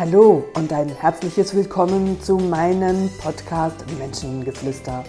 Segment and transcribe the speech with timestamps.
[0.00, 5.04] Hallo und ein herzliches Willkommen zu meinem Podcast Menschengeflüster.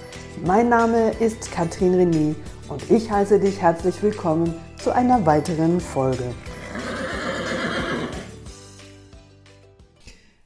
[0.46, 2.36] Mein Name ist Katrin René
[2.68, 4.54] und ich heiße dich herzlich willkommen
[4.84, 6.36] zu einer weiteren Folge.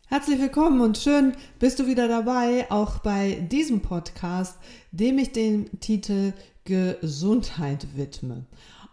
[0.10, 4.60] Herzlich willkommen und schön bist du wieder dabei, auch bei diesem Podcast,
[4.92, 6.34] dem ich den Titel
[6.66, 8.46] Gesundheit widme.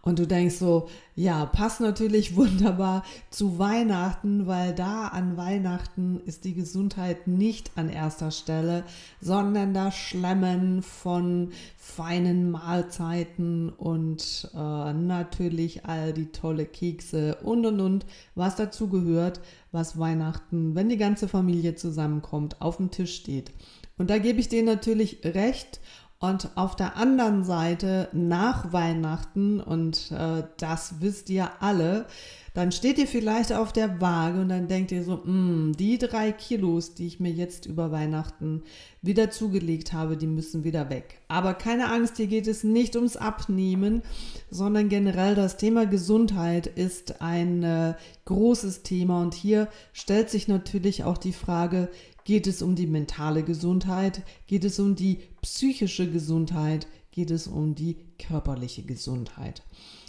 [0.05, 6.43] Und du denkst so, ja, passt natürlich wunderbar zu Weihnachten, weil da an Weihnachten ist
[6.43, 8.83] die Gesundheit nicht an erster Stelle,
[9.21, 17.79] sondern das Schlemmen von feinen Mahlzeiten und äh, natürlich all die tolle Kekse und und
[17.79, 19.39] und, was dazu gehört,
[19.71, 23.51] was Weihnachten, wenn die ganze Familie zusammenkommt, auf dem Tisch steht.
[23.97, 25.79] Und da gebe ich dir natürlich recht
[26.23, 32.05] und auf der anderen Seite nach Weihnachten, und äh, das wisst ihr alle,
[32.53, 36.31] dann steht ihr vielleicht auf der Waage und dann denkt ihr so, mm, die drei
[36.31, 38.63] Kilos, die ich mir jetzt über Weihnachten
[39.01, 41.19] wieder zugelegt habe, die müssen wieder weg.
[41.27, 44.01] Aber keine Angst, hier geht es nicht ums Abnehmen,
[44.49, 51.03] sondern generell das Thema Gesundheit ist ein äh, großes Thema und hier stellt sich natürlich
[51.03, 51.89] auch die Frage,
[52.25, 54.23] Geht es um die mentale Gesundheit?
[54.47, 56.87] Geht es um die psychische Gesundheit?
[57.11, 59.61] Geht es um die körperliche Gesundheit?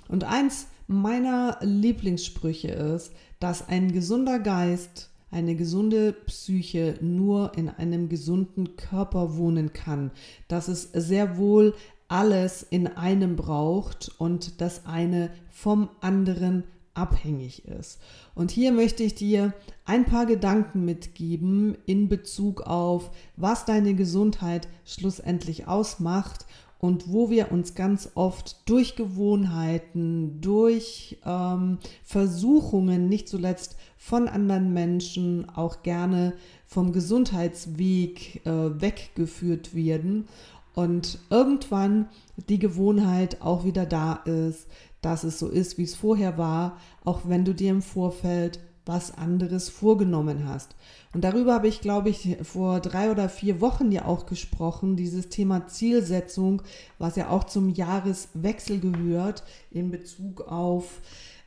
[0.08, 8.08] Und eins meiner Lieblingssprüche ist, dass ein gesunder Geist, eine gesunde Psyche nur in einem
[8.08, 10.12] gesunden Körper wohnen kann,
[10.46, 11.74] dass es sehr wohl
[12.06, 18.00] alles in einem braucht und das eine vom anderen abhängig ist.
[18.34, 19.52] Und hier möchte ich dir
[19.84, 26.46] ein paar Gedanken mitgeben in Bezug auf, was deine Gesundheit schlussendlich ausmacht
[26.78, 34.74] und wo wir uns ganz oft durch Gewohnheiten, durch ähm, Versuchungen, nicht zuletzt von anderen
[34.74, 36.34] Menschen, auch gerne
[36.66, 38.50] vom Gesundheitsweg äh,
[38.80, 40.28] weggeführt werden
[40.74, 42.08] und irgendwann
[42.48, 44.66] die Gewohnheit auch wieder da ist,
[45.04, 49.16] dass es so ist, wie es vorher war, auch wenn du dir im Vorfeld was
[49.16, 50.76] anderes vorgenommen hast.
[51.14, 55.28] Und darüber habe ich, glaube ich, vor drei oder vier Wochen ja auch gesprochen, dieses
[55.30, 56.62] Thema Zielsetzung,
[56.98, 61.00] was ja auch zum Jahreswechsel gehört in Bezug auf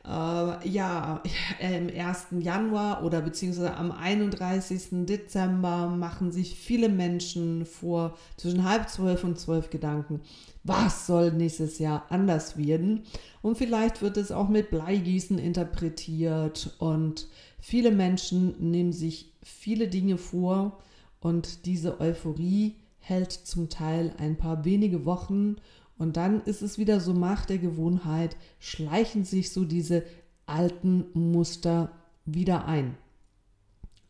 [0.04, 1.22] äh, ja,
[1.60, 2.26] im 1.
[2.40, 5.06] Januar oder beziehungsweise am 31.
[5.06, 10.20] Dezember machen sich viele Menschen vor zwischen halb zwölf und zwölf Gedanken,
[10.64, 13.04] was soll nächstes Jahr anders werden?
[13.42, 17.28] Und vielleicht wird es auch mit Bleigießen interpretiert und
[17.60, 20.78] viele Menschen nehmen sich viele Dinge vor
[21.20, 25.56] und diese Euphorie hält zum Teil ein paar wenige Wochen
[25.98, 30.04] und dann ist es wieder so Macht der Gewohnheit, schleichen sich so diese
[30.46, 31.90] alten Muster
[32.24, 32.96] wieder ein.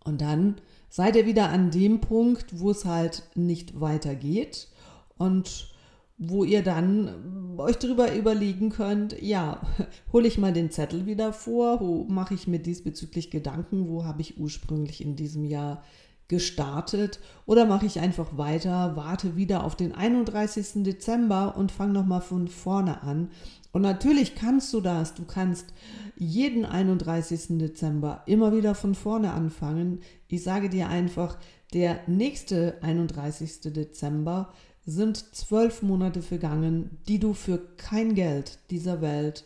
[0.05, 0.57] Und dann
[0.89, 4.69] seid ihr wieder an dem Punkt, wo es halt nicht weitergeht
[5.17, 5.75] und
[6.19, 9.61] wo ihr dann euch darüber überlegen könnt, ja,
[10.13, 14.21] hole ich mal den Zettel wieder vor, wo mache ich mir diesbezüglich Gedanken, wo habe
[14.21, 15.83] ich ursprünglich in diesem Jahr
[16.29, 20.85] gestartet oder mache ich einfach weiter, warte wieder auf den 31.
[20.85, 23.31] Dezember und fange nochmal von vorne an.
[23.73, 25.73] Und natürlich kannst du das, du kannst
[26.17, 27.59] jeden 31.
[27.59, 30.01] Dezember immer wieder von vorne anfangen.
[30.29, 31.39] Ich sage dir einfach,
[31.73, 33.61] der nächste 31.
[33.73, 34.53] Dezember
[34.85, 39.45] sind zwölf Monate vergangen, die du für kein Geld dieser Welt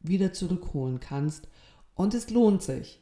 [0.00, 1.48] wieder zurückholen kannst.
[1.94, 3.00] Und es lohnt sich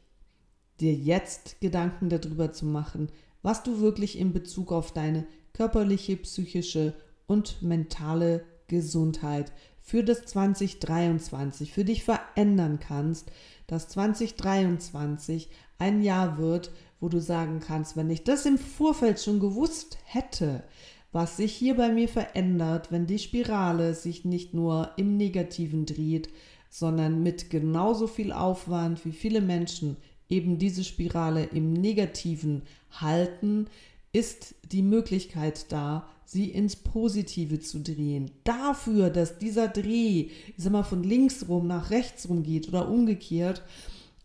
[0.81, 3.09] dir jetzt Gedanken darüber zu machen,
[3.43, 6.95] was du wirklich in Bezug auf deine körperliche, psychische
[7.27, 13.31] und mentale Gesundheit für das 2023 für dich verändern kannst,
[13.67, 19.41] dass 2023 ein Jahr wird, wo du sagen kannst, wenn ich das im Vorfeld schon
[19.41, 20.65] gewusst hätte,
[21.13, 26.31] was sich hier bei mir verändert, wenn die Spirale sich nicht nur im Negativen dreht,
[26.71, 29.97] sondern mit genauso viel Aufwand wie viele Menschen
[30.29, 33.67] eben diese Spirale im Negativen halten,
[34.13, 38.31] ist die Möglichkeit da, sie ins Positive zu drehen.
[38.45, 42.89] Dafür, dass dieser Dreh, ich sag mal, von links rum nach rechts rum geht oder
[42.89, 43.63] umgekehrt,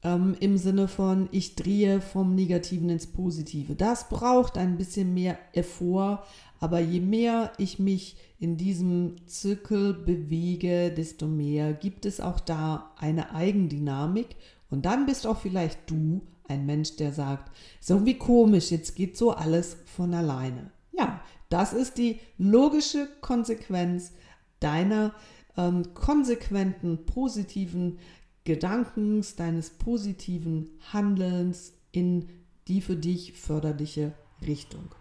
[0.03, 3.75] ähm, im Sinne von, ich drehe vom Negativen ins Positive.
[3.75, 6.23] Das braucht ein bisschen mehr Effort,
[6.59, 12.91] aber je mehr ich mich in diesem Zirkel bewege, desto mehr gibt es auch da
[12.97, 14.35] eine Eigendynamik
[14.69, 19.17] und dann bist auch vielleicht du ein Mensch, der sagt, ist irgendwie komisch, jetzt geht
[19.17, 20.71] so alles von alleine.
[20.91, 24.11] Ja, das ist die logische Konsequenz
[24.59, 25.13] deiner
[25.57, 27.99] ähm, konsequenten, positiven
[28.43, 32.29] Gedankens, deines positiven Handelns in
[32.67, 34.13] die für dich förderliche
[34.45, 34.93] Richtung.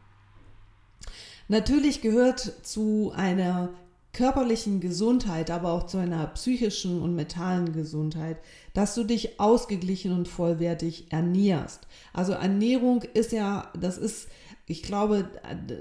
[1.48, 3.70] Natürlich gehört zu einer
[4.18, 8.38] körperlichen Gesundheit, aber auch zu einer psychischen und mentalen Gesundheit,
[8.74, 11.86] dass du dich ausgeglichen und vollwertig ernährst.
[12.12, 14.26] Also Ernährung ist ja, das ist
[14.70, 15.26] ich glaube,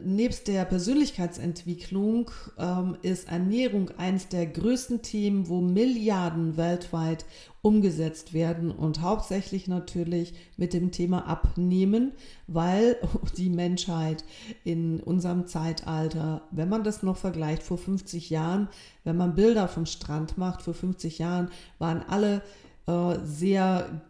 [0.06, 7.26] nebst der Persönlichkeitsentwicklung ähm, ist Ernährung eines der größten Themen, wo Milliarden weltweit
[7.62, 12.14] umgesetzt werden und hauptsächlich natürlich mit dem Thema Abnehmen,
[12.48, 12.96] weil
[13.38, 14.24] die Menschheit
[14.64, 18.70] in unserem Zeitalter, wenn man das noch vergleicht, vor 50 Jahren,
[19.04, 22.42] wenn man Bilder vom Strand macht, vor 50 Jahren waren alle
[22.88, 24.02] äh, sehr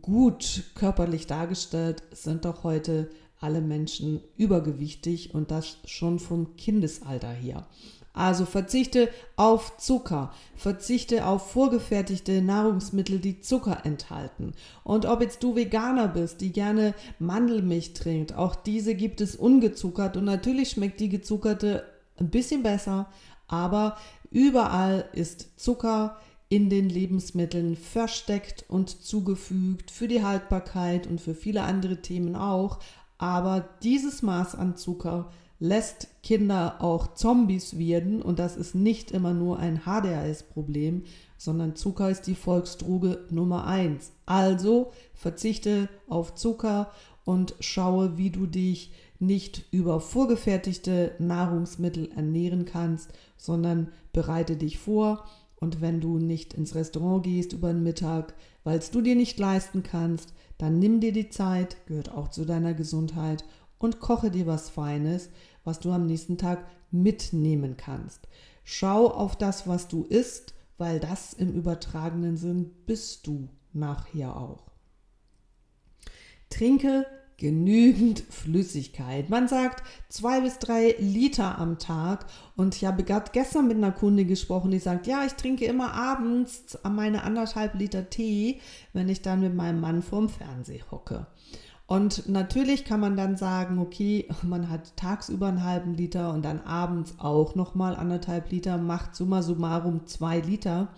[0.00, 3.10] gut körperlich dargestellt, sind doch heute
[3.42, 7.66] alle Menschen übergewichtig und das schon vom Kindesalter her.
[8.14, 14.52] Also verzichte auf Zucker, verzichte auf vorgefertigte Nahrungsmittel, die Zucker enthalten.
[14.84, 20.18] Und ob jetzt du Veganer bist, die gerne Mandelmilch trinkt, auch diese gibt es ungezuckert
[20.18, 21.86] und natürlich schmeckt die gezuckerte
[22.18, 23.08] ein bisschen besser,
[23.48, 23.96] aber
[24.30, 26.18] überall ist Zucker
[26.50, 32.78] in den Lebensmitteln versteckt und zugefügt für die Haltbarkeit und für viele andere Themen auch.
[33.22, 35.30] Aber dieses Maß an Zucker
[35.60, 41.04] lässt Kinder auch Zombies werden und das ist nicht immer nur ein HDHS-Problem,
[41.38, 44.10] sondern Zucker ist die Volksdroge Nummer eins.
[44.26, 46.90] Also verzichte auf Zucker
[47.24, 48.90] und schaue, wie du dich
[49.20, 55.24] nicht über vorgefertigte Nahrungsmittel ernähren kannst, sondern bereite dich vor.
[55.62, 59.38] Und wenn du nicht ins Restaurant gehst über den Mittag, weil es du dir nicht
[59.38, 63.44] leisten kannst, dann nimm dir die Zeit, gehört auch zu deiner Gesundheit,
[63.78, 65.30] und koche dir was Feines,
[65.62, 68.26] was du am nächsten Tag mitnehmen kannst.
[68.64, 74.72] Schau auf das, was du isst, weil das im übertragenen Sinn bist du nachher auch.
[76.50, 77.06] Trinke
[77.42, 79.28] genügend Flüssigkeit.
[79.28, 82.26] Man sagt zwei bis drei Liter am Tag.
[82.56, 85.92] Und ich habe gerade gestern mit einer Kunde gesprochen, die sagt, ja, ich trinke immer
[85.92, 88.60] abends meine anderthalb Liter Tee,
[88.92, 91.26] wenn ich dann mit meinem Mann vorm Fernseher hocke.
[91.88, 96.60] Und natürlich kann man dann sagen, okay, man hat tagsüber einen halben Liter und dann
[96.60, 100.88] abends auch nochmal anderthalb Liter, macht summa summarum zwei Liter.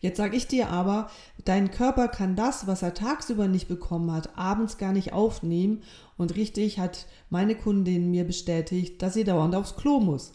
[0.00, 1.10] Jetzt sage ich dir aber,
[1.44, 5.82] dein Körper kann das, was er tagsüber nicht bekommen hat, abends gar nicht aufnehmen.
[6.16, 10.32] Und richtig hat meine Kundin mir bestätigt, dass sie dauernd aufs Klo muss.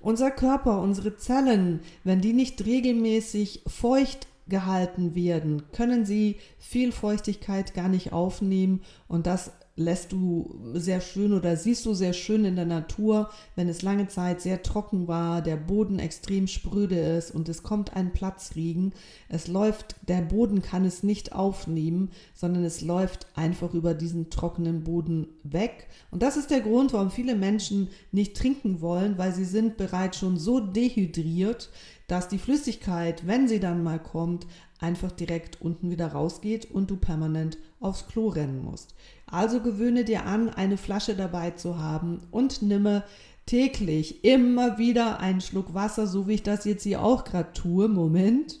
[0.00, 7.72] Unser Körper, unsere Zellen, wenn die nicht regelmäßig feucht gehalten werden, können sie viel Feuchtigkeit
[7.72, 12.54] gar nicht aufnehmen und das lässt du sehr schön oder siehst du sehr schön in
[12.54, 17.48] der Natur, wenn es lange Zeit sehr trocken war, der Boden extrem spröde ist und
[17.48, 18.92] es kommt ein Platzregen.
[19.28, 24.84] Es läuft, der Boden kann es nicht aufnehmen, sondern es läuft einfach über diesen trockenen
[24.84, 25.88] Boden weg.
[26.12, 30.18] Und das ist der Grund, warum viele Menschen nicht trinken wollen, weil sie sind bereits
[30.18, 31.70] schon so dehydriert,
[32.06, 34.46] dass die Flüssigkeit, wenn sie dann mal kommt,
[34.78, 38.94] einfach direkt unten wieder rausgeht und du permanent aufs Klo rennen musst.
[39.34, 43.02] Also gewöhne dir an, eine Flasche dabei zu haben und nimme
[43.46, 47.88] täglich immer wieder einen Schluck Wasser, so wie ich das jetzt hier auch gerade tue.
[47.88, 48.60] Moment.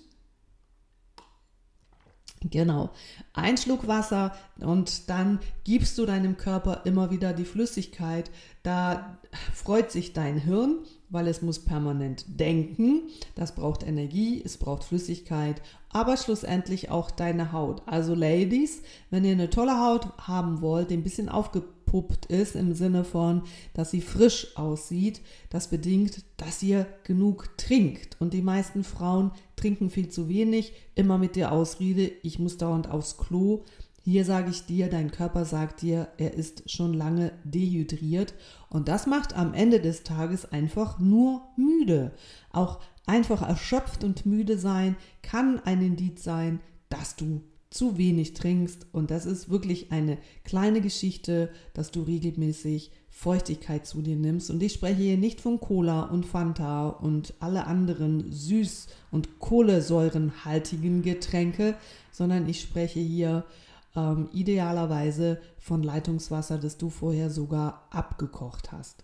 [2.50, 2.90] Genau,
[3.32, 8.30] ein Schluck Wasser und dann gibst du deinem Körper immer wieder die Flüssigkeit.
[8.62, 9.18] Da
[9.54, 13.04] freut sich dein Hirn, weil es muss permanent denken.
[13.34, 17.80] Das braucht Energie, es braucht Flüssigkeit, aber schlussendlich auch deine Haut.
[17.86, 21.30] Also Ladies, wenn ihr eine tolle Haut haben wollt, die ein bisschen
[21.94, 25.20] aufgepuppt ist im Sinne von, dass sie frisch aussieht,
[25.50, 28.16] das bedingt, dass ihr genug trinkt.
[28.20, 32.90] Und die meisten Frauen trinken viel zu wenig, immer mit der Ausrede, ich muss dauernd
[32.90, 33.64] aufs Klo.
[34.02, 38.34] Hier sage ich dir, dein Körper sagt dir, er ist schon lange dehydriert
[38.68, 42.12] und das macht am Ende des Tages einfach nur müde.
[42.52, 46.60] Auch einfach erschöpft und müde sein kann ein Indiz sein,
[46.90, 47.40] dass du
[47.74, 54.00] zu wenig trinkst und das ist wirklich eine kleine Geschichte, dass du regelmäßig Feuchtigkeit zu
[54.00, 54.48] dir nimmst.
[54.48, 61.02] Und ich spreche hier nicht von Cola und Fanta und alle anderen süß- und kohlensäurenhaltigen
[61.02, 61.74] Getränke,
[62.12, 63.44] sondern ich spreche hier
[63.96, 69.02] ähm, idealerweise von Leitungswasser, das du vorher sogar abgekocht hast.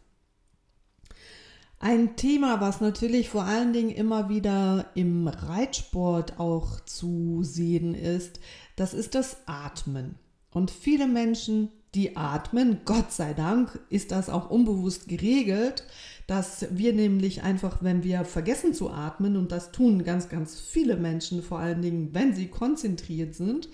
[1.83, 8.39] Ein Thema, was natürlich vor allen Dingen immer wieder im Reitsport auch zu sehen ist,
[8.77, 10.17] das ist das Atmen.
[10.51, 15.87] Und viele Menschen, die atmen, Gott sei Dank, ist das auch unbewusst geregelt,
[16.27, 20.99] dass wir nämlich einfach, wenn wir vergessen zu atmen, und das tun ganz, ganz viele
[20.99, 23.71] Menschen, vor allen Dingen, wenn sie konzentriert sind,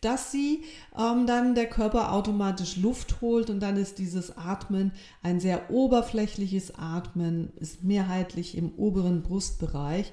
[0.00, 0.62] dass sie
[0.98, 4.92] ähm, dann der Körper automatisch Luft holt und dann ist dieses Atmen
[5.22, 10.12] ein sehr oberflächliches Atmen, ist mehrheitlich im oberen Brustbereich.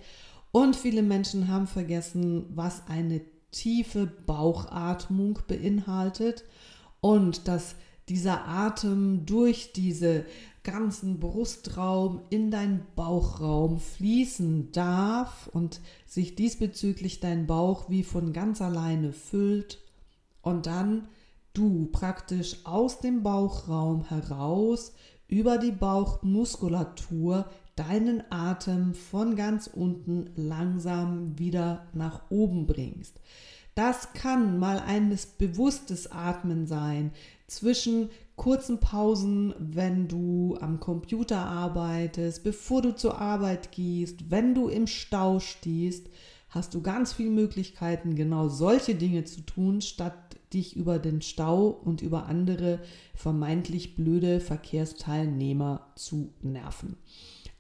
[0.52, 6.44] Und viele Menschen haben vergessen, was eine tiefe Bauchatmung beinhaltet
[7.00, 7.76] und dass
[8.10, 10.26] dieser Atem durch diese
[10.68, 18.62] ganzen Brustraum in deinen Bauchraum fließen darf und sich diesbezüglich dein Bauch wie von ganz
[18.62, 19.82] alleine füllt
[20.42, 21.08] und dann
[21.54, 24.92] du praktisch aus dem Bauchraum heraus
[25.30, 33.22] über die Bauchmuskulatur deinen Atem von ganz unten langsam wieder nach oben bringst.
[33.74, 37.12] Das kann mal ein bewusstes Atmen sein
[37.48, 44.70] zwischen kurzen Pausen, wenn du am Computer arbeitest, bevor du zur Arbeit gehst, wenn du
[44.70, 46.08] im Stau stehst,
[46.50, 51.68] hast du ganz viele Möglichkeiten, genau solche Dinge zu tun, statt dich über den Stau
[51.68, 52.80] und über andere
[53.14, 56.96] vermeintlich blöde Verkehrsteilnehmer zu nerven.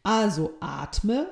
[0.03, 1.27] Also atme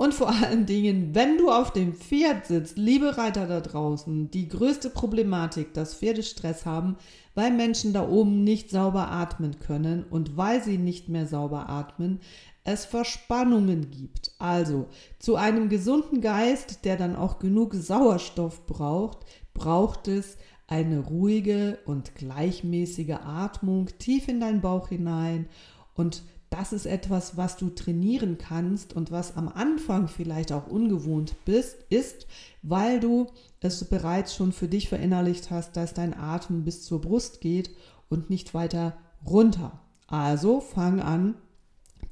[0.00, 4.48] und vor allen Dingen, wenn du auf dem Pferd sitzt, liebe Reiter da draußen, die
[4.48, 6.96] größte Problematik, dass Pferde Stress haben,
[7.34, 12.20] weil Menschen da oben nicht sauber atmen können und weil sie nicht mehr sauber atmen,
[12.64, 14.32] es Verspannungen gibt.
[14.38, 14.86] Also
[15.18, 22.14] zu einem gesunden Geist, der dann auch genug Sauerstoff braucht, braucht es eine ruhige und
[22.14, 25.46] gleichmäßige Atmung tief in deinen Bauch hinein
[25.92, 31.36] und das ist etwas, was du trainieren kannst und was am Anfang vielleicht auch ungewohnt
[31.44, 32.26] bist, ist,
[32.62, 33.28] weil du
[33.60, 37.70] es bereits schon für dich verinnerlicht hast, dass dein Atem bis zur Brust geht
[38.08, 39.80] und nicht weiter runter.
[40.08, 41.36] Also fang an,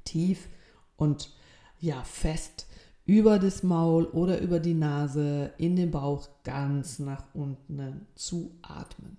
[0.05, 0.49] tief
[0.97, 1.35] und
[1.81, 2.67] ja, fest
[3.05, 9.17] über das Maul oder über die Nase in den Bauch ganz nach unten zu atmen.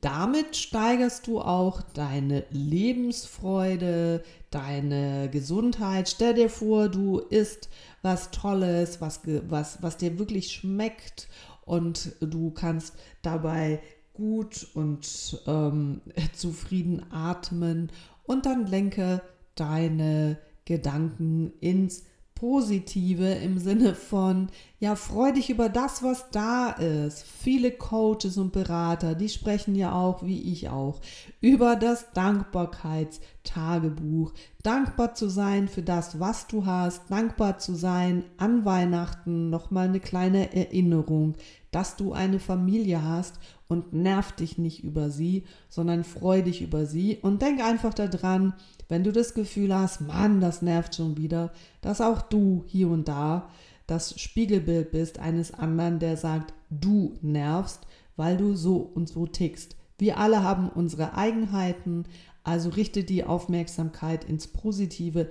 [0.00, 6.08] Damit steigerst du auch deine Lebensfreude, deine Gesundheit.
[6.08, 7.68] Stell dir vor, du isst
[8.02, 11.28] was Tolles, was, was, was dir wirklich schmeckt
[11.64, 13.80] und du kannst dabei
[14.14, 16.00] gut und ähm,
[16.34, 17.90] zufrieden atmen
[18.24, 19.22] und dann lenke
[19.54, 22.04] deine Gedanken ins
[22.40, 27.22] Positive im Sinne von, ja, freu dich über das, was da ist.
[27.22, 31.02] Viele Coaches und Berater, die sprechen ja auch, wie ich auch,
[31.42, 34.32] über das Dankbarkeitstagebuch.
[34.62, 40.00] Dankbar zu sein für das, was du hast, dankbar zu sein an Weihnachten, nochmal eine
[40.00, 41.34] kleine Erinnerung,
[41.72, 43.34] dass du eine Familie hast
[43.70, 48.52] und nerv dich nicht über sie, sondern freu dich über sie und denk einfach daran,
[48.88, 53.06] wenn du das Gefühl hast, Mann, das nervt schon wieder, dass auch du hier und
[53.08, 53.48] da
[53.86, 57.86] das Spiegelbild bist eines anderen, der sagt, du nervst,
[58.16, 59.76] weil du so und so tickst.
[59.98, 62.04] Wir alle haben unsere Eigenheiten,
[62.42, 65.30] also richte die Aufmerksamkeit ins Positive.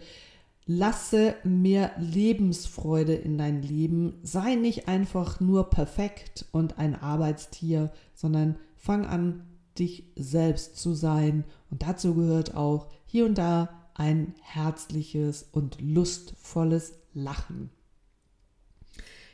[0.71, 4.19] Lasse mehr Lebensfreude in dein Leben.
[4.21, 9.47] Sei nicht einfach nur perfekt und ein Arbeitstier, sondern fang an,
[9.79, 11.43] dich selbst zu sein.
[11.71, 17.71] Und dazu gehört auch hier und da ein herzliches und lustvolles Lachen.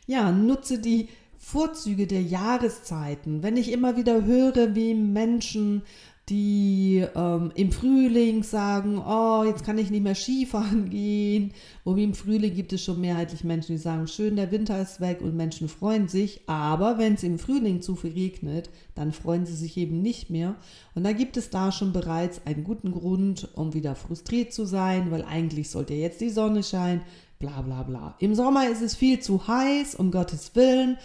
[0.08, 3.44] Ja, nutze die Vorzüge der Jahreszeiten.
[3.44, 5.84] Wenn ich immer wieder höre, wie Menschen
[6.30, 11.54] die ähm, im Frühling sagen, oh, jetzt kann ich nicht mehr Skifahren gehen.
[11.86, 15.22] Wie im Frühling gibt es schon mehrheitlich Menschen, die sagen, schön, der Winter ist weg
[15.22, 16.42] und Menschen freuen sich.
[16.48, 20.56] Aber wenn es im Frühling zu viel regnet, dann freuen sie sich eben nicht mehr.
[20.96, 25.12] Und da gibt es da schon bereits einen guten Grund, um wieder frustriert zu sein,
[25.12, 27.02] weil eigentlich sollte jetzt die Sonne scheinen,
[27.38, 28.16] bla bla bla.
[28.20, 30.98] Im Sommer ist es viel zu heiß, um Gottes Willen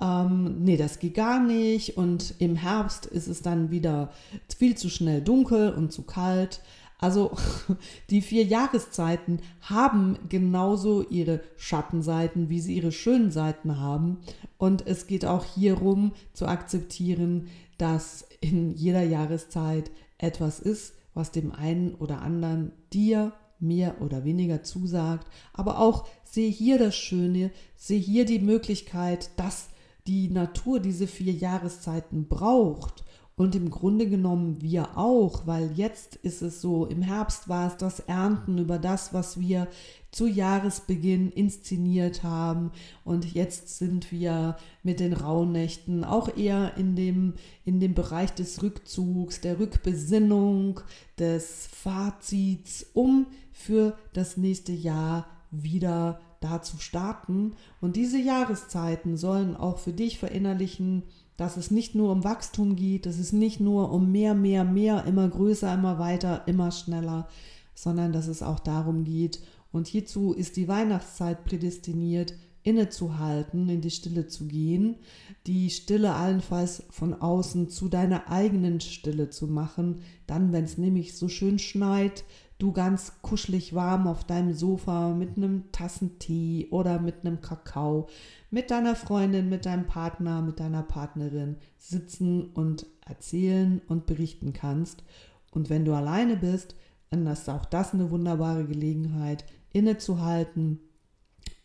[0.00, 1.96] ähm, nee, das geht gar nicht.
[1.96, 4.10] Und im Herbst ist es dann wieder
[4.56, 6.60] viel zu schnell dunkel und zu kalt.
[6.98, 7.32] Also
[8.10, 14.18] die vier Jahreszeiten haben genauso ihre Schattenseiten, wie sie ihre schönen Seiten haben.
[14.58, 17.48] Und es geht auch hierum zu akzeptieren,
[17.78, 24.62] dass in jeder Jahreszeit etwas ist, was dem einen oder anderen dir mehr oder weniger
[24.62, 25.26] zusagt.
[25.52, 29.68] Aber auch sehe hier das Schöne, sehe hier die Möglichkeit, dass
[30.06, 33.04] die Natur diese vier Jahreszeiten braucht.
[33.36, 37.76] Und im Grunde genommen wir auch, weil jetzt ist es so, im Herbst war es
[37.76, 39.66] das Ernten über das, was wir
[40.12, 42.70] zu Jahresbeginn inszeniert haben.
[43.02, 47.34] Und jetzt sind wir mit den Rauhnächten auch eher in dem,
[47.64, 50.78] in dem Bereich des Rückzugs, der Rückbesinnung,
[51.18, 57.54] des Fazits, um für das nächste Jahr wieder da zu starten.
[57.80, 61.04] Und diese Jahreszeiten sollen auch für dich verinnerlichen,
[61.36, 65.04] dass es nicht nur um Wachstum geht, dass es nicht nur um mehr, mehr, mehr,
[65.06, 67.28] immer größer, immer weiter, immer schneller,
[67.74, 69.40] sondern dass es auch darum geht.
[69.72, 74.96] Und hierzu ist die Weihnachtszeit prädestiniert, innezuhalten, in die Stille zu gehen,
[75.46, 81.16] die Stille allenfalls von außen zu deiner eigenen Stille zu machen, dann, wenn es nämlich
[81.16, 82.24] so schön schneit,
[82.58, 88.08] du ganz kuschelig warm auf deinem Sofa mit einem Tassen Tee oder mit einem Kakao,
[88.50, 95.02] mit deiner Freundin, mit deinem Partner, mit deiner Partnerin sitzen und erzählen und berichten kannst.
[95.50, 96.74] Und wenn du alleine bist,
[97.10, 100.80] dann ist auch das eine wunderbare Gelegenheit, innezuhalten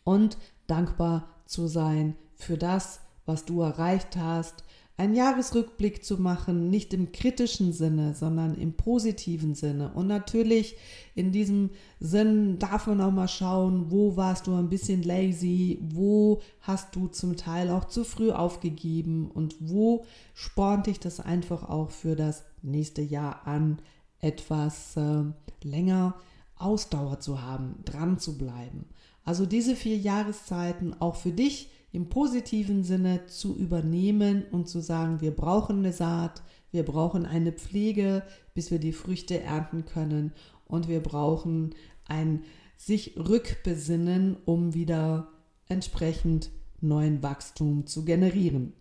[0.04, 4.64] und dankbar zu sein für das, was du erreicht hast,
[5.00, 9.92] einen Jahresrückblick zu machen, nicht im kritischen Sinne, sondern im positiven Sinne.
[9.94, 10.76] Und natürlich
[11.14, 16.42] in diesem Sinn darf man auch mal schauen, wo warst du ein bisschen lazy, wo
[16.60, 20.04] hast du zum Teil auch zu früh aufgegeben und wo
[20.34, 23.78] spornt dich das einfach auch für das nächste Jahr an,
[24.18, 25.22] etwas äh,
[25.62, 26.14] länger
[26.56, 28.84] Ausdauer zu haben, dran zu bleiben.
[29.24, 35.20] Also diese vier Jahreszeiten auch für dich im positiven Sinne zu übernehmen und zu sagen,
[35.20, 38.22] wir brauchen eine Saat, wir brauchen eine Pflege,
[38.54, 40.32] bis wir die Früchte ernten können
[40.66, 41.74] und wir brauchen
[42.06, 42.44] ein
[42.76, 45.28] sich rückbesinnen, um wieder
[45.68, 48.72] entsprechend neuen Wachstum zu generieren.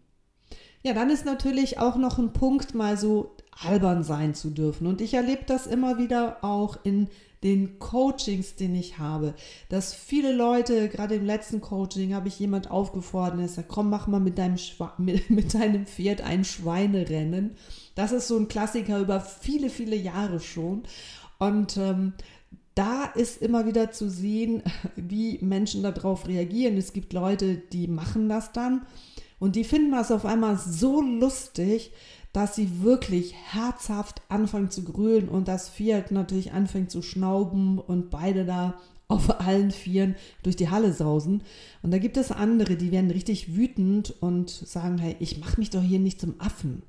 [0.84, 4.88] Ja, dann ist natürlich auch noch ein Punkt, mal so albern sein zu dürfen.
[4.88, 7.10] Und ich erlebe das immer wieder auch in
[7.44, 9.34] den Coachings, den ich habe,
[9.70, 14.08] dass viele Leute, gerade im letzten Coaching, habe ich jemand aufgefordert, der sagt, komm, mach
[14.08, 14.58] mal mit deinem,
[14.98, 17.52] mit, mit deinem Pferd ein Schweinerennen.
[17.96, 20.84] Das ist so ein Klassiker über viele, viele Jahre schon.
[21.38, 22.14] Und ähm,
[22.76, 24.64] da ist immer wieder zu sehen,
[24.96, 26.78] wie Menschen darauf reagieren.
[26.78, 28.86] Es gibt Leute, die machen das dann
[29.40, 31.92] und die finden das auf einmal so lustig,
[32.34, 38.10] dass sie wirklich herzhaft anfangen zu grölen und das Fiat natürlich anfängt zu schnauben und
[38.10, 38.76] beide da
[39.08, 41.42] auf allen Vieren durch die Halle sausen.
[41.82, 45.72] Und da gibt es andere, die werden richtig wütend und sagen, hey, ich mache mich
[45.72, 46.84] doch hier nicht zum Affen.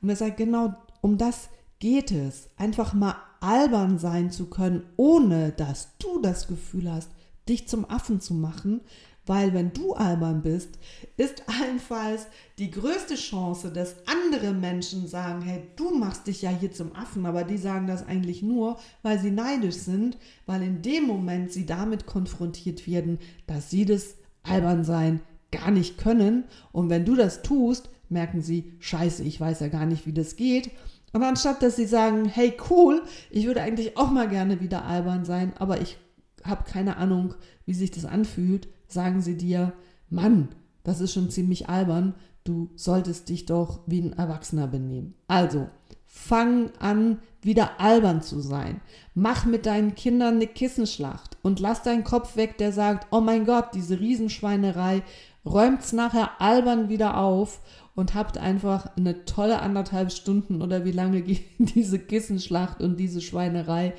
[0.00, 2.48] Und er sagt, genau um das geht es.
[2.56, 7.10] Einfach mal albern sein zu können, ohne dass du das Gefühl hast,
[7.46, 8.80] dich zum Affen zu machen,
[9.26, 10.78] weil wenn du albern bist,
[11.16, 12.26] ist allenfalls
[12.58, 17.24] die größte Chance, dass andere Menschen sagen, hey, du machst dich ja hier zum Affen,
[17.26, 21.66] aber die sagen das eigentlich nur, weil sie neidisch sind, weil in dem Moment sie
[21.66, 26.44] damit konfrontiert werden, dass sie das Albernsein gar nicht können.
[26.72, 30.36] Und wenn du das tust, merken sie, scheiße, ich weiß ja gar nicht, wie das
[30.36, 30.70] geht.
[31.12, 35.24] Und anstatt dass sie sagen, hey cool, ich würde eigentlich auch mal gerne wieder albern
[35.24, 35.96] sein, aber ich
[36.44, 37.34] habe keine Ahnung,
[37.66, 39.72] wie sich das anfühlt, sagen sie dir,
[40.10, 40.48] Mann,
[40.82, 45.14] das ist schon ziemlich albern, du solltest dich doch wie ein Erwachsener benehmen.
[45.26, 45.68] Also,
[46.06, 48.80] fang an, wieder albern zu sein.
[49.14, 53.44] Mach mit deinen Kindern eine Kissenschlacht und lass deinen Kopf weg, der sagt, oh mein
[53.44, 55.02] Gott, diese Riesenschweinerei,
[55.44, 57.60] räumt's nachher albern wieder auf
[57.94, 63.20] und habt einfach eine tolle anderthalb Stunden oder wie lange geht diese Kissenschlacht und diese
[63.20, 63.94] Schweinerei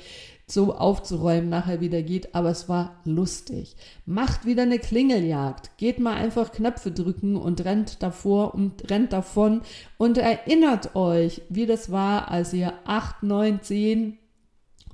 [0.48, 3.74] so aufzuräumen nachher wieder geht, aber es war lustig.
[4.04, 5.76] Macht wieder eine Klingeljagd.
[5.76, 9.62] Geht mal einfach Knöpfe drücken und rennt davor und rennt davon
[9.98, 14.18] und erinnert euch, wie das war, als ihr 8, 9, 10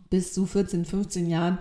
[0.09, 1.59] bis zu 14, 15 Jahren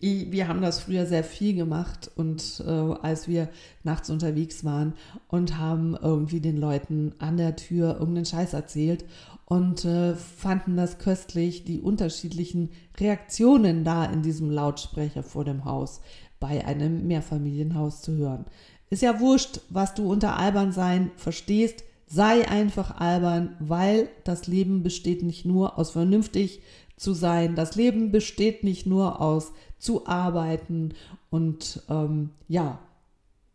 [0.00, 3.48] wir haben das früher sehr viel gemacht und äh, als wir
[3.82, 4.94] nachts unterwegs waren
[5.28, 9.04] und haben irgendwie den Leuten an der Tür irgendeinen Scheiß erzählt
[9.46, 16.00] und äh, fanden das köstlich, die unterschiedlichen Reaktionen da in diesem Lautsprecher vor dem Haus
[16.40, 18.44] bei einem Mehrfamilienhaus zu hören.
[18.90, 24.82] Ist ja wurscht, was du unter albern sein verstehst, sei einfach albern, weil das Leben
[24.82, 26.60] besteht nicht nur aus vernünftig
[26.96, 30.94] zu sein, das Leben besteht nicht nur aus zu arbeiten
[31.30, 32.80] und ähm, ja,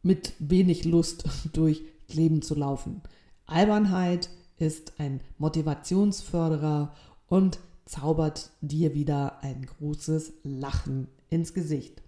[0.04, 3.02] mit wenig Lust durch Leben zu laufen.
[3.46, 4.30] Albernheit
[4.62, 6.94] ist ein Motivationsförderer
[7.28, 12.02] und zaubert dir wieder ein großes Lachen ins Gesicht.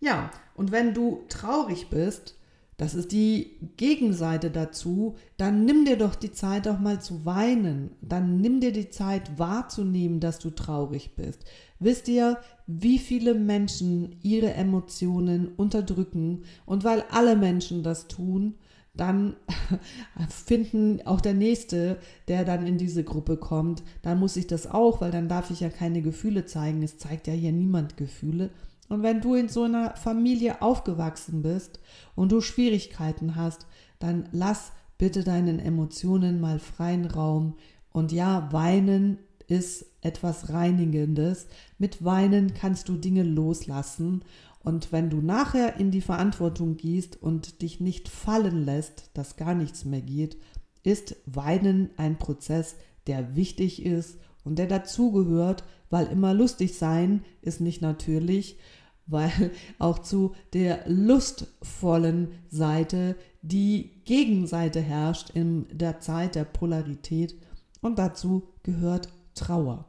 [0.00, 2.34] Ja, und wenn du traurig bist,
[2.80, 7.90] das ist die Gegenseite dazu, dann nimm dir doch die Zeit auch mal zu weinen,
[8.00, 11.44] dann nimm dir die Zeit wahrzunehmen, dass du traurig bist.
[11.78, 18.54] Wisst ihr, wie viele Menschen ihre Emotionen unterdrücken und weil alle Menschen das tun,
[19.00, 19.34] dann
[20.28, 25.00] finden auch der Nächste, der dann in diese Gruppe kommt, dann muss ich das auch,
[25.00, 26.82] weil dann darf ich ja keine Gefühle zeigen.
[26.82, 28.50] Es zeigt ja hier niemand Gefühle.
[28.90, 31.80] Und wenn du in so einer Familie aufgewachsen bist
[32.14, 33.66] und du Schwierigkeiten hast,
[34.00, 37.54] dann lass bitte deinen Emotionen mal freien Raum.
[37.92, 41.46] Und ja, weinen ist etwas Reinigendes.
[41.78, 44.22] Mit Weinen kannst du Dinge loslassen.
[44.62, 49.54] Und wenn du nachher in die Verantwortung gehst und dich nicht fallen lässt, dass gar
[49.54, 50.36] nichts mehr geht,
[50.82, 57.60] ist Weinen ein Prozess, der wichtig ist und der dazugehört, weil immer lustig sein ist
[57.60, 58.58] nicht natürlich,
[59.06, 67.34] weil auch zu der lustvollen Seite die Gegenseite herrscht in der Zeit der Polarität
[67.80, 69.86] und dazu gehört Trauer.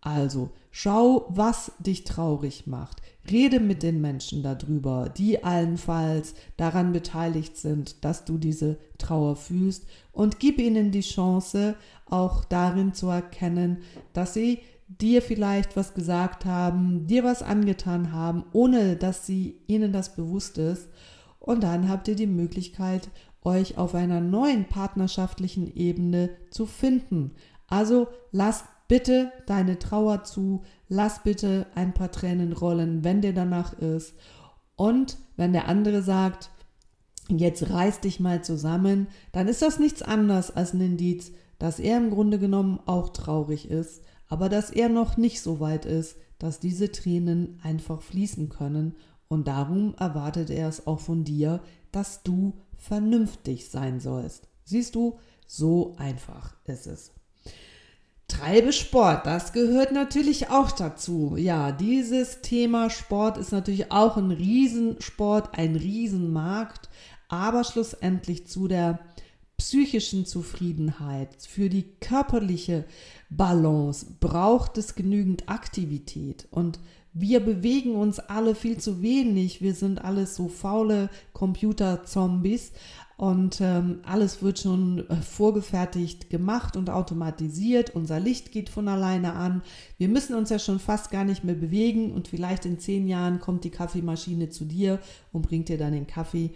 [0.00, 3.00] Also schau, was dich traurig macht.
[3.30, 9.86] Rede mit den Menschen darüber, die allenfalls daran beteiligt sind, dass du diese Trauer fühlst
[10.10, 13.82] und gib ihnen die Chance, auch darin zu erkennen,
[14.14, 14.58] dass sie
[14.88, 20.58] dir vielleicht was gesagt haben, dir was angetan haben, ohne dass sie ihnen das bewusst
[20.58, 20.88] ist.
[21.38, 23.10] Und dann habt ihr die Möglichkeit,
[23.44, 27.30] euch auf einer neuen partnerschaftlichen Ebene zu finden.
[27.68, 33.72] Also lasst bitte deine Trauer zu, lass bitte ein paar Tränen rollen, wenn dir danach
[33.74, 34.14] ist.
[34.76, 36.50] Und wenn der andere sagt,
[37.28, 41.96] jetzt reiß dich mal zusammen, dann ist das nichts anderes als ein Indiz, dass er
[41.96, 46.60] im Grunde genommen auch traurig ist, aber dass er noch nicht so weit ist, dass
[46.60, 48.96] diese Tränen einfach fließen können.
[49.28, 51.60] Und darum erwartet er es auch von dir,
[51.92, 54.48] dass du vernünftig sein sollst.
[54.64, 57.12] Siehst du, so einfach ist es.
[58.28, 61.36] Treibe Sport, das gehört natürlich auch dazu.
[61.36, 66.88] Ja, dieses Thema Sport ist natürlich auch ein Riesensport, ein Riesenmarkt,
[67.28, 69.00] aber schlussendlich zu der
[69.56, 72.84] psychischen Zufriedenheit, für die körperliche
[73.30, 76.80] Balance braucht es genügend Aktivität und
[77.16, 79.62] wir bewegen uns alle viel zu wenig.
[79.62, 82.72] Wir sind alles so faule Computer-Zombies.
[83.16, 87.94] Und ähm, alles wird schon äh, vorgefertigt gemacht und automatisiert.
[87.94, 89.62] Unser Licht geht von alleine an.
[89.98, 92.12] Wir müssen uns ja schon fast gar nicht mehr bewegen.
[92.12, 94.98] Und vielleicht in zehn Jahren kommt die Kaffeemaschine zu dir
[95.32, 96.50] und bringt dir dann den Kaffee.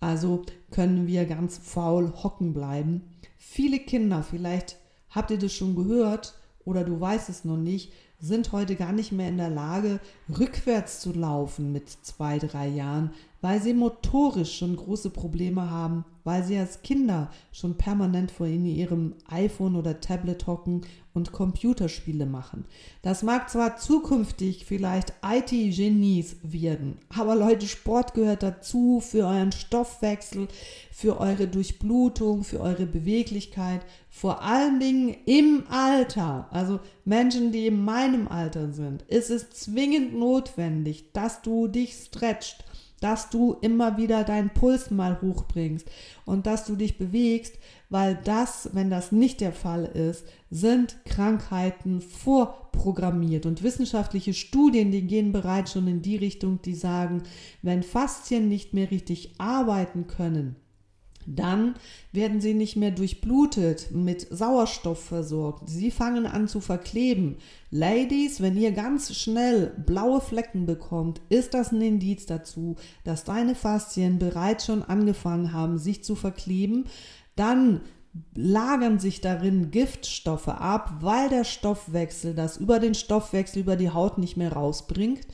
[0.00, 3.02] Also können wir ganz faul hocken bleiben.
[3.38, 4.76] Viele Kinder, vielleicht
[5.10, 6.34] habt ihr das schon gehört
[6.64, 10.00] oder du weißt es noch nicht, sind heute gar nicht mehr in der Lage,
[10.38, 13.10] rückwärts zu laufen mit zwei, drei Jahren,
[13.42, 19.16] weil sie motorisch schon große Probleme haben, weil sie als Kinder schon permanent vor ihrem
[19.28, 22.64] iPhone oder Tablet hocken und Computerspiele machen.
[23.02, 30.46] Das mag zwar zukünftig vielleicht IT-Genies werden, aber Leute, Sport gehört dazu für euren Stoffwechsel,
[30.92, 36.46] für eure Durchblutung, für eure Beweglichkeit, vor allen Dingen im Alter.
[36.52, 42.64] Also Menschen, die in meinem Alter sind, ist es zwingend notwendig, dass du dich stretcht
[43.02, 45.90] dass du immer wieder deinen Puls mal hochbringst
[46.24, 47.58] und dass du dich bewegst,
[47.90, 53.44] weil das, wenn das nicht der Fall ist, sind Krankheiten vorprogrammiert.
[53.44, 57.22] Und wissenschaftliche Studien, die gehen bereits schon in die Richtung, die sagen,
[57.60, 60.56] wenn Faszien nicht mehr richtig arbeiten können,
[61.26, 61.74] dann
[62.12, 65.68] werden sie nicht mehr durchblutet, mit Sauerstoff versorgt.
[65.68, 67.36] Sie fangen an zu verkleben.
[67.70, 73.54] Ladies, wenn ihr ganz schnell blaue Flecken bekommt, ist das ein Indiz dazu, dass deine
[73.54, 76.86] Faszien bereits schon angefangen haben, sich zu verkleben.
[77.36, 77.80] Dann
[78.34, 84.18] lagern sich darin Giftstoffe ab, weil der Stoffwechsel das über den Stoffwechsel über die Haut
[84.18, 85.26] nicht mehr rausbringt.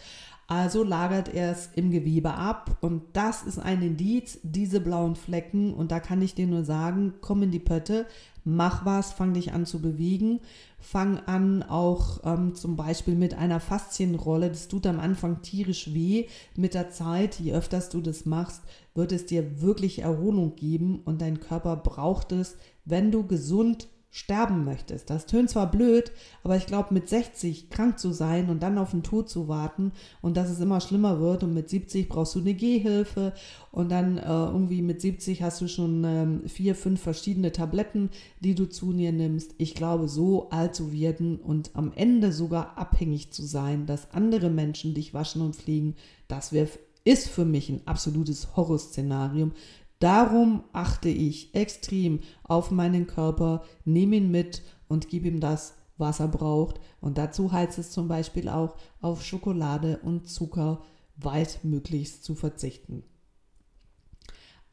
[0.50, 5.74] Also lagert er es im Gewebe ab und das ist ein Indiz, diese blauen Flecken.
[5.74, 8.06] Und da kann ich dir nur sagen, komm in die Pötte,
[8.44, 10.40] mach was, fang dich an zu bewegen.
[10.78, 14.48] Fang an auch ähm, zum Beispiel mit einer Faszienrolle.
[14.48, 16.28] Das tut am Anfang tierisch weh.
[16.56, 18.62] Mit der Zeit, je öfters du das machst,
[18.94, 22.56] wird es dir wirklich Erholung geben und dein Körper braucht es,
[22.86, 25.10] wenn du gesund sterben möchtest.
[25.10, 28.92] Das tönt zwar blöd, aber ich glaube, mit 60 krank zu sein und dann auf
[28.92, 29.92] den Tod zu warten
[30.22, 33.34] und dass es immer schlimmer wird und mit 70 brauchst du eine Gehhilfe
[33.70, 38.54] und dann äh, irgendwie mit 70 hast du schon ähm, vier, fünf verschiedene Tabletten, die
[38.54, 39.54] du zu dir nimmst.
[39.58, 44.48] Ich glaube, so alt zu werden und am Ende sogar abhängig zu sein, dass andere
[44.48, 45.96] Menschen dich waschen und pflegen,
[46.28, 46.68] das wäre
[47.04, 49.52] ist für mich ein absolutes Horrorszenarium.
[49.98, 56.20] Darum achte ich extrem auf meinen Körper, nehme ihn mit und gebe ihm das, was
[56.20, 56.80] er braucht.
[57.00, 60.82] Und dazu heißt es zum Beispiel auch, auf Schokolade und Zucker
[61.16, 63.02] weit möglichst zu verzichten.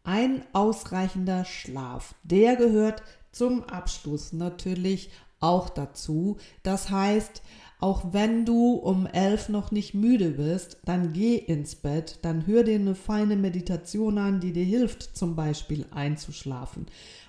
[0.04, 5.10] Ein ausreichender Schlaf, der gehört zum Abschluss natürlich
[5.40, 6.38] auch dazu.
[6.62, 7.42] Das heißt,
[7.86, 12.64] auch wenn du um elf noch nicht müde bist, dann geh ins Bett, dann hör
[12.64, 16.88] dir eine feine Meditation an, die dir hilft, zum Beispiel einzuschlafen.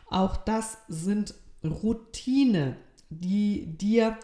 [0.09, 2.79] Auch das sind Routine,
[3.11, 4.17] die dir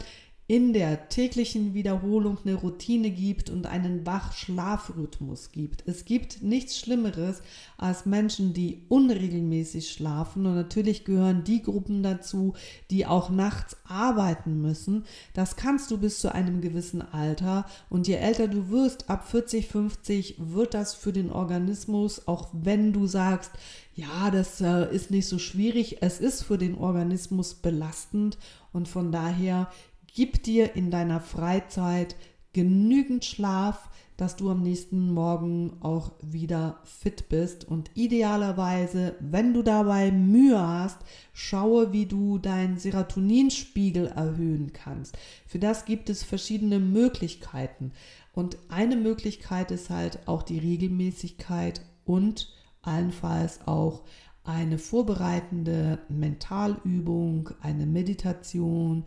[0.53, 5.83] in der täglichen Wiederholung eine Routine gibt und einen Wach-Schlafrhythmus gibt.
[5.87, 7.41] Es gibt nichts Schlimmeres
[7.79, 12.53] als Menschen, die unregelmäßig schlafen und natürlich gehören die Gruppen dazu,
[12.91, 15.07] die auch nachts arbeiten müssen.
[15.33, 19.69] Das kannst du bis zu einem gewissen Alter und je älter du wirst, ab 40,
[19.69, 23.53] 50, wird das für den Organismus, auch wenn du sagst,
[23.95, 28.38] ja, das äh, ist nicht so schwierig, es ist für den Organismus belastend
[28.73, 29.71] und von daher
[30.14, 32.16] Gib dir in deiner Freizeit
[32.53, 37.64] genügend Schlaf, dass du am nächsten Morgen auch wieder fit bist.
[37.66, 40.98] Und idealerweise, wenn du dabei Mühe hast,
[41.33, 45.16] schaue, wie du deinen Serotoninspiegel erhöhen kannst.
[45.46, 47.92] Für das gibt es verschiedene Möglichkeiten.
[48.35, 54.03] Und eine Möglichkeit ist halt auch die Regelmäßigkeit und allenfalls auch
[54.44, 59.05] eine vorbereitende Mentalübung, eine Meditation,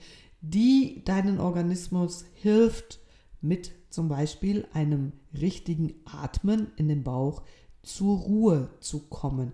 [0.50, 3.00] die deinen Organismus hilft,
[3.42, 7.44] mit zum Beispiel einem richtigen Atmen in den Bauch
[7.84, 9.54] zur Ruhe zu kommen.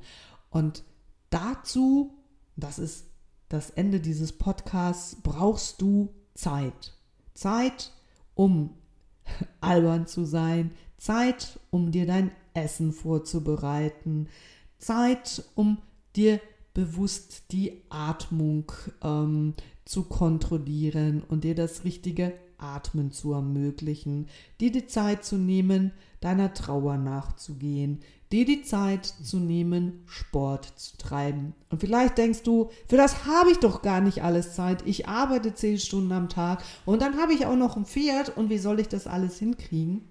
[0.49, 0.83] Und
[1.29, 2.13] dazu,
[2.55, 3.05] das ist
[3.49, 6.93] das Ende dieses Podcasts, brauchst du Zeit.
[7.33, 7.91] Zeit,
[8.33, 8.71] um
[9.61, 14.27] albern zu sein, Zeit, um dir dein Essen vorzubereiten,
[14.77, 15.77] Zeit, um
[16.15, 16.39] dir
[16.73, 18.71] bewusst die Atmung
[19.03, 19.53] ähm,
[19.85, 24.27] zu kontrollieren und dir das richtige Atmen zu ermöglichen,
[24.59, 27.99] dir die Zeit zu nehmen, deiner Trauer nachzugehen,
[28.31, 31.53] dir die Zeit zu nehmen, Sport zu treiben.
[31.69, 34.83] Und vielleicht denkst du, für das habe ich doch gar nicht alles Zeit.
[34.85, 38.49] Ich arbeite zehn Stunden am Tag und dann habe ich auch noch ein Pferd und
[38.49, 40.07] wie soll ich das alles hinkriegen?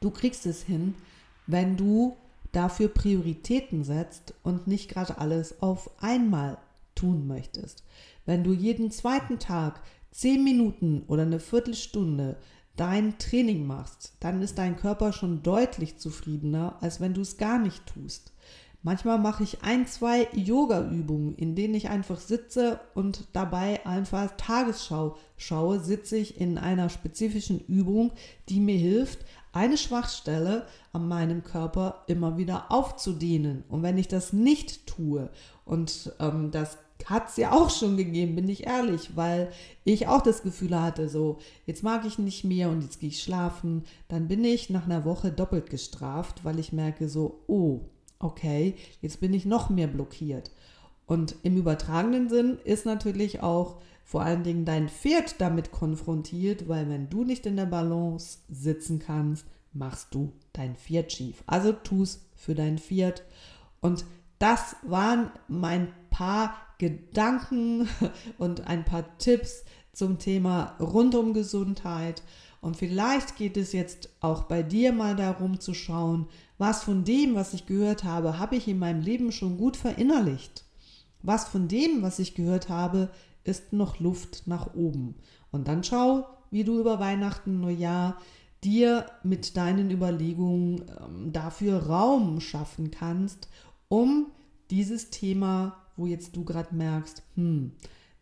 [0.00, 0.94] Du kriegst es hin,
[1.46, 2.16] wenn du
[2.52, 6.58] dafür Prioritäten setzt und nicht gerade alles auf einmal
[6.94, 7.84] tun möchtest.
[8.26, 12.36] Wenn du jeden zweiten Tag zehn Minuten oder eine Viertelstunde
[12.76, 17.58] dein Training machst, dann ist dein Körper schon deutlich zufriedener, als wenn du es gar
[17.58, 18.32] nicht tust.
[18.82, 25.16] Manchmal mache ich ein, zwei Yoga-Übungen, in denen ich einfach sitze und dabei einfach Tagesschau
[25.36, 28.12] schaue, sitze ich in einer spezifischen Übung,
[28.48, 29.18] die mir hilft,
[29.52, 33.64] eine Schwachstelle an meinem Körper immer wieder aufzudehnen.
[33.68, 35.28] Und wenn ich das nicht tue,
[35.66, 39.50] und ähm, das hat es ja auch schon gegeben, bin ich ehrlich, weil
[39.84, 43.22] ich auch das Gefühl hatte, so, jetzt mag ich nicht mehr und jetzt gehe ich
[43.22, 47.80] schlafen, dann bin ich nach einer Woche doppelt gestraft, weil ich merke so, oh,
[48.20, 50.52] okay, jetzt bin ich noch mehr blockiert.
[51.06, 56.88] Und im übertragenen Sinn ist natürlich auch vor allen Dingen dein Pferd damit konfrontiert, weil
[56.88, 61.42] wenn du nicht in der Balance sitzen kannst, machst du dein Pferd schief.
[61.46, 63.24] Also tu's für dein Pferd.
[63.80, 64.04] Und
[64.38, 67.88] das waren mein paar Gedanken
[68.38, 72.22] und ein paar Tipps zum Thema rundum Gesundheit.
[72.60, 76.26] Und vielleicht geht es jetzt auch bei dir mal darum zu schauen,
[76.60, 80.64] was von dem, was ich gehört habe, habe ich in meinem Leben schon gut verinnerlicht.
[81.22, 83.10] Was von dem, was ich gehört habe,
[83.42, 85.14] ist noch Luft nach oben.
[85.50, 88.16] Und dann schau, wie du über Weihnachten, Neujahr
[88.62, 93.48] dir mit deinen Überlegungen ähm, dafür Raum schaffen kannst,
[93.88, 94.26] um
[94.70, 97.72] dieses Thema wo jetzt du gerade merkst, hm,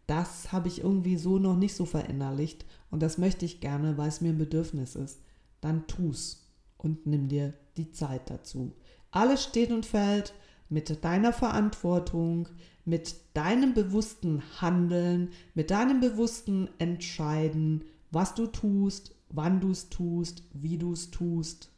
[0.07, 4.09] das habe ich irgendwie so noch nicht so verinnerlicht und das möchte ich gerne, weil
[4.09, 5.21] es mir ein Bedürfnis ist,
[5.61, 6.48] dann tu's
[6.79, 8.73] und nimm dir die Zeit dazu.
[9.11, 10.35] Alles steht und fällt
[10.69, 12.49] mit deiner Verantwortung,
[12.85, 20.43] mit deinem bewussten Handeln, mit deinem bewussten Entscheiden, was du tust, wann du es tust,
[20.55, 21.71] wie du es tust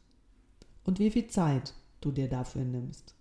[0.85, 3.15] und wie viel Zeit du dir dafür nimmst.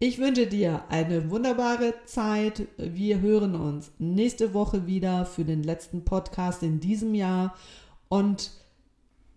[0.00, 2.68] Ich wünsche dir eine wunderbare Zeit.
[2.76, 7.56] Wir hören uns nächste Woche wieder für den letzten Podcast in diesem Jahr
[8.08, 8.52] und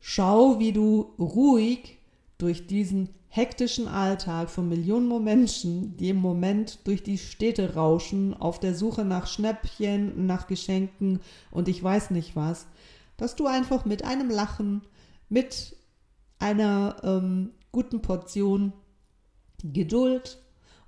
[0.01, 1.99] schau, wie du ruhig
[2.37, 8.59] durch diesen hektischen Alltag von Millionen Menschen, die im Moment durch die Städte rauschen, auf
[8.59, 12.67] der Suche nach Schnäppchen, nach Geschenken und ich weiß nicht was,
[13.15, 14.81] dass du einfach mit einem Lachen,
[15.29, 15.77] mit
[16.39, 18.73] einer ähm, guten Portion
[19.63, 20.39] Geduld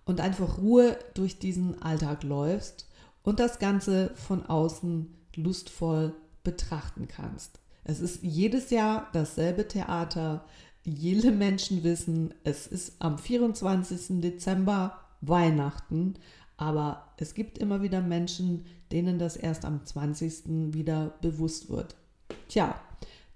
[0.04, 2.90] und einfach Ruhe durch diesen Alltag läufst
[3.22, 7.63] und das Ganze von außen lustvoll betrachten kannst.
[7.84, 10.46] Es ist jedes Jahr dasselbe Theater.
[10.84, 14.22] Jede Menschen wissen, es ist am 24.
[14.22, 16.16] Dezember Weihnachten,
[16.58, 20.74] aber es gibt immer wieder Menschen, denen das erst am 20.
[20.74, 21.96] wieder bewusst wird.
[22.50, 22.80] tja,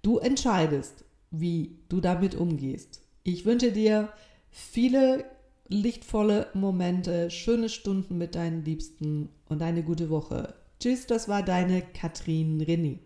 [0.01, 3.01] du entscheidest, wie du damit umgehst.
[3.23, 4.09] Ich wünsche dir
[4.49, 5.25] viele
[5.67, 10.53] lichtvolle Momente, schöne Stunden mit deinen Liebsten und eine gute Woche.
[10.79, 12.99] Tschüss, das war deine Katrin Rennie.